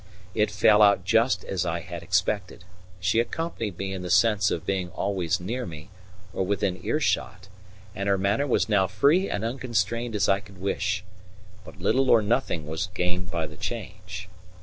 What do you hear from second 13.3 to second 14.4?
the change.